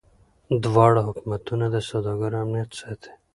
[0.63, 3.11] دواړه حکومتونه د سوداګرو امنیت ساتي.